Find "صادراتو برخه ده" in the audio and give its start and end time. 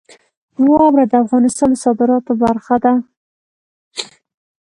1.83-2.93